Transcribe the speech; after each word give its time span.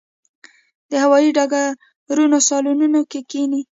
د 0.89 0.91
هوايي 1.03 1.29
ډګرونو 1.37 2.37
صالونونو 2.47 2.99
کې 3.11 3.19
کښېني. 3.29 3.61